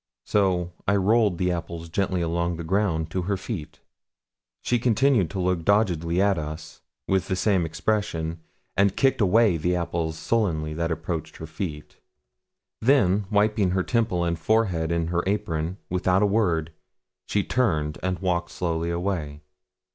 [0.25, 3.81] So I rolled the apples gently along the ground to her feet.
[4.63, 8.39] She continued to look doggedly at us with the same expression,
[8.75, 11.97] and kicked away the apples sullenly that approached her feet.
[12.79, 16.71] Then, wiping her temple and forehead in her apron, without a word,
[17.27, 19.41] she turned and walked slowly away.